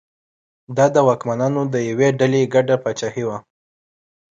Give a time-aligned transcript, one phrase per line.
[0.77, 3.37] دا د واکمنانو د یوې ډلې ګډه پاچاهي وه.